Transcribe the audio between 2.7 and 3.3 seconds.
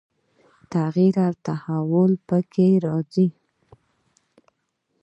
راځي.